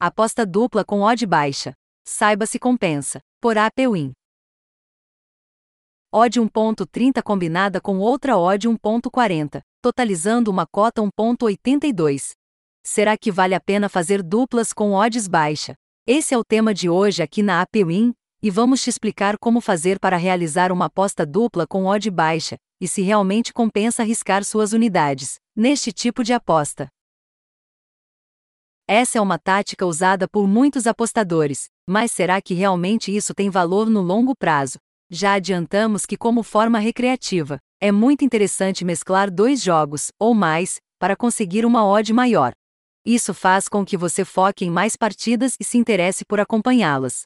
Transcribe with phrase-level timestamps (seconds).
[0.00, 1.74] Aposta dupla com odd baixa.
[2.06, 3.20] Saiba se compensa.
[3.40, 4.12] Por AP Win.
[6.12, 12.30] Odd 1.30 combinada com outra odd 1.40, totalizando uma cota 1.82.
[12.84, 15.74] Será que vale a pena fazer duplas com odds baixa?
[16.06, 19.60] Esse é o tema de hoje aqui na AP Win, e vamos te explicar como
[19.60, 24.72] fazer para realizar uma aposta dupla com odd baixa, e se realmente compensa arriscar suas
[24.72, 26.88] unidades neste tipo de aposta.
[28.90, 33.90] Essa é uma tática usada por muitos apostadores, mas será que realmente isso tem valor
[33.90, 34.78] no longo prazo?
[35.10, 41.14] Já adiantamos que, como forma recreativa, é muito interessante mesclar dois jogos, ou mais, para
[41.14, 42.52] conseguir uma odd maior.
[43.04, 47.24] Isso faz com que você foque em mais partidas e se interesse por acompanhá-las.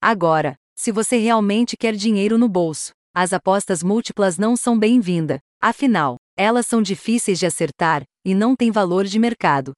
[0.00, 6.15] Agora, se você realmente quer dinheiro no bolso, as apostas múltiplas não são bem-vindas, afinal,
[6.36, 9.72] elas são difíceis de acertar e não têm valor de mercado.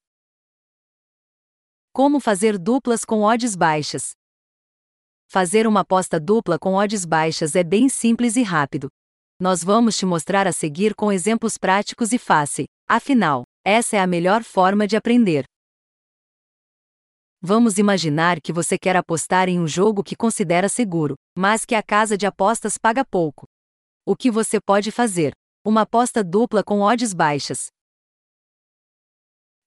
[1.93, 4.11] Como fazer duplas com odds baixas?
[5.31, 8.89] Fazer uma aposta dupla com odds baixas é bem simples e rápido.
[9.41, 12.67] Nós vamos te mostrar a seguir com exemplos práticos e fáceis.
[12.89, 15.45] Afinal, essa é a melhor forma de aprender.
[17.41, 21.83] Vamos imaginar que você quer apostar em um jogo que considera seguro, mas que a
[21.83, 23.47] casa de apostas paga pouco.
[24.05, 25.33] O que você pode fazer?
[25.69, 27.67] Uma aposta dupla com odds baixas.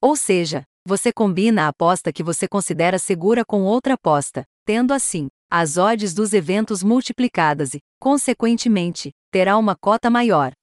[0.01, 5.29] Ou seja, você combina a aposta que você considera segura com outra aposta, tendo assim
[5.47, 10.53] as odds dos eventos multiplicadas e, consequentemente, terá uma cota maior.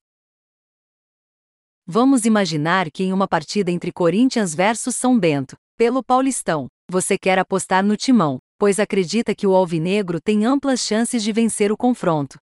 [1.86, 7.38] Vamos imaginar que em uma partida entre Corinthians versus São Bento, pelo Paulistão, você quer
[7.38, 12.38] apostar no Timão, pois acredita que o Alvinegro tem amplas chances de vencer o confronto.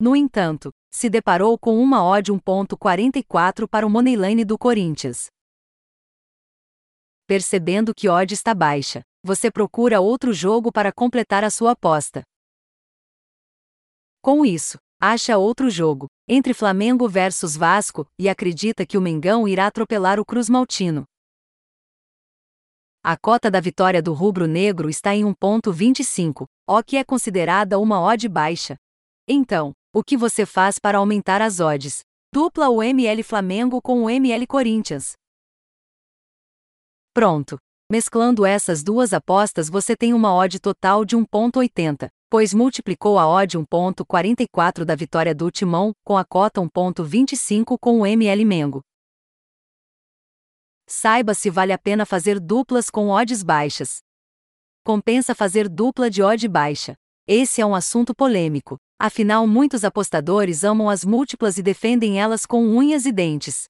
[0.00, 5.26] No entanto, se deparou com uma odd 1.44 para o Moneyline do Corinthians.
[7.26, 12.22] Percebendo que odd está baixa, você procura outro jogo para completar a sua aposta.
[14.22, 19.66] Com isso, acha outro jogo, entre Flamengo versus Vasco, e acredita que o Mengão irá
[19.66, 21.04] atropelar o Cruz Maltino.
[23.02, 28.28] A cota da vitória do rubro-negro está em 1.25, o que é considerada uma odd
[28.28, 28.76] baixa.
[29.26, 32.00] Então, o que você faz para aumentar as odds?
[32.32, 35.14] Dupla o ML Flamengo com o ML Corinthians.
[37.14, 37.58] Pronto.
[37.90, 43.58] Mesclando essas duas apostas você tem uma odd total de 1.80, pois multiplicou a odd
[43.58, 48.82] 1.44 da vitória do Timão com a cota 1.25 com o ML Mengo.
[50.86, 54.00] Saiba se vale a pena fazer duplas com odds baixas.
[54.84, 56.94] Compensa fazer dupla de odd baixa.
[57.28, 62.66] Esse é um assunto polêmico, Afinal, muitos apostadores amam as múltiplas e defendem elas com
[62.66, 63.68] unhas e dentes.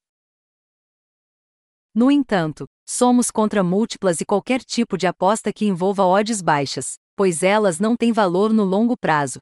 [1.95, 7.43] No entanto, somos contra múltiplas e qualquer tipo de aposta que envolva odds baixas, pois
[7.43, 9.39] elas não têm valor no longo prazo.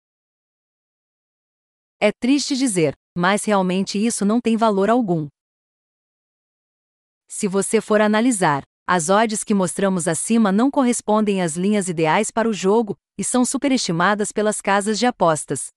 [2.01, 5.29] É triste dizer, mas realmente isso não tem valor algum.
[7.29, 12.49] Se você for analisar, as odds que mostramos acima não correspondem às linhas ideais para
[12.49, 15.69] o jogo e são superestimadas pelas casas de apostas.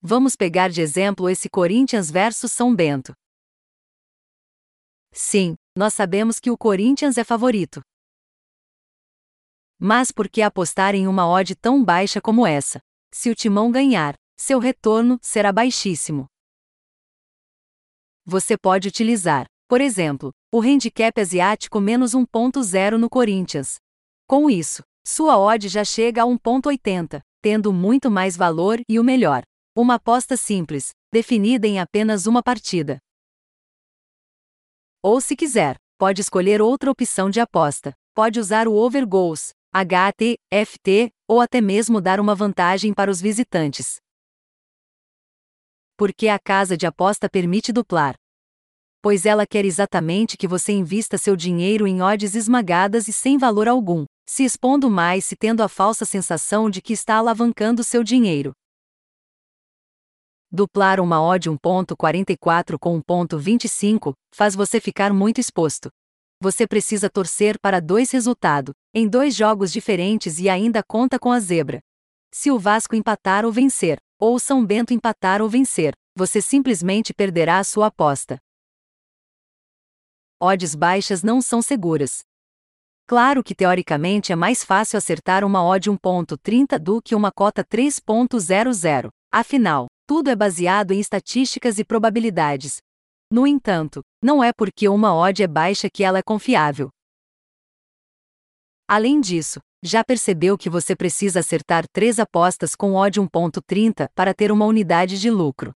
[0.00, 3.12] Vamos pegar de exemplo esse Corinthians versus São Bento.
[5.12, 7.82] Sim, nós sabemos que o Corinthians é favorito.
[9.78, 12.80] Mas por que apostar em uma odd tão baixa como essa?
[13.12, 16.26] Se o Timão ganhar, seu retorno será baixíssimo.
[18.24, 23.76] Você pode utilizar, por exemplo, o handicap asiático menos 1.0 no Corinthians.
[24.26, 29.42] Com isso, sua odd já chega a 1.80, tendo muito mais valor e o melhor,
[29.76, 32.98] uma aposta simples, definida em apenas uma partida.
[35.02, 37.94] Ou se quiser, pode escolher outra opção de aposta.
[38.12, 43.20] Pode usar o over goals, HT, FT, ou até mesmo dar uma vantagem para os
[43.20, 43.96] visitantes.
[45.96, 48.16] Porque a casa de aposta permite duplar.
[49.02, 53.66] Pois ela quer exatamente que você invista seu dinheiro em odds esmagadas e sem valor
[53.66, 58.52] algum, se expondo mais e tendo a falsa sensação de que está alavancando seu dinheiro.
[60.52, 65.88] Duplar uma odd 1.44 com 1.25 faz você ficar muito exposto.
[66.42, 71.40] Você precisa torcer para dois resultados, em dois jogos diferentes e ainda conta com a
[71.40, 71.80] zebra.
[72.32, 77.14] Se o Vasco empatar ou vencer, ou o São Bento empatar ou vencer, você simplesmente
[77.14, 78.38] perderá a sua aposta.
[80.42, 82.22] Odds baixas não são seguras.
[83.06, 89.10] Claro que teoricamente é mais fácil acertar uma odd 1.30 do que uma cota 3.00.
[89.30, 92.78] Afinal, tudo é baseado em estatísticas e probabilidades.
[93.30, 96.88] No entanto, não é porque uma odd é baixa que ela é confiável.
[98.88, 104.50] Além disso, já percebeu que você precisa acertar três apostas com odd 1.30 para ter
[104.50, 105.72] uma unidade de lucro.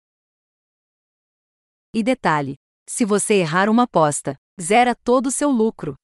[1.94, 5.94] E detalhe: se você errar uma aposta, zera todo o seu lucro.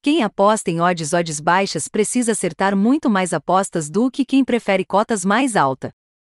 [0.00, 4.84] Quem aposta em odds odds baixas precisa acertar muito mais apostas do que quem prefere
[4.84, 5.92] cotas mais alta.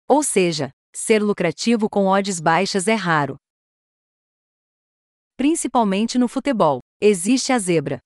[0.07, 3.37] Ou seja, ser lucrativo com odds baixas é raro.
[5.35, 7.99] Principalmente no futebol, existe a zebra.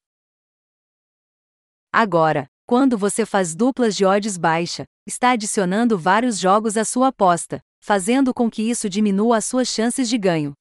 [1.91, 7.62] Agora, quando você faz duplas de odds baixa, está adicionando vários jogos à sua aposta,
[7.79, 10.53] fazendo com que isso diminua as suas chances de ganho.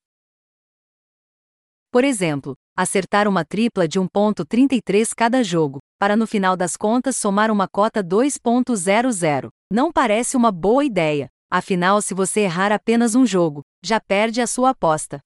[1.90, 7.50] Por exemplo, acertar uma tripla de 1.33 cada jogo, para no final das contas somar
[7.50, 11.28] uma cota 2.00, não parece uma boa ideia.
[11.50, 15.18] Afinal, se você errar apenas um jogo, já perde a sua aposta.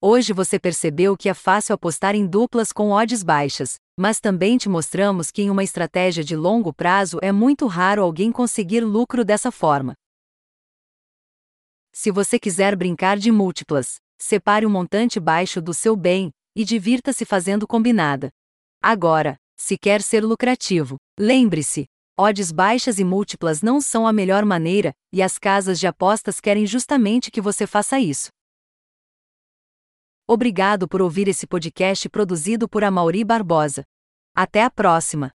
[0.00, 4.70] Hoje você percebeu que é fácil apostar em duplas com odds baixas, mas também te
[4.70, 9.52] mostramos que em uma estratégia de longo prazo é muito raro alguém conseguir lucro dessa
[9.52, 9.92] forma.
[11.92, 17.24] Se você quiser brincar de múltiplas, separe um montante baixo do seu bem e divirta-se
[17.24, 18.30] fazendo combinada.
[18.80, 21.86] Agora, se quer ser lucrativo, lembre-se:
[22.18, 26.66] odds baixas e múltiplas não são a melhor maneira, e as casas de apostas querem
[26.66, 28.28] justamente que você faça isso.
[30.26, 33.82] Obrigado por ouvir esse podcast produzido por Amauri Barbosa.
[34.34, 35.30] Até a próxima!